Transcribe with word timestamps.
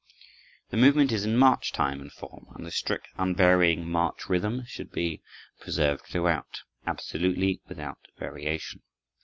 This 0.71 0.81
movement 0.81 1.11
is 1.11 1.25
in 1.25 1.37
march 1.37 1.71
time 1.73 2.01
and 2.01 2.11
form, 2.11 2.47
and 2.55 2.65
the 2.65 2.71
strict, 2.71 3.09
unvarying 3.19 3.87
march 3.87 4.29
rhythm 4.29 4.63
should 4.65 4.91
be 4.91 5.21
preserved 5.59 6.07
throughout, 6.07 6.63
absolutely 6.87 7.61
without 7.67 7.99
variation. 8.17 8.81